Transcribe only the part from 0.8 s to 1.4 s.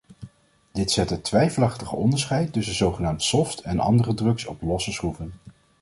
zet het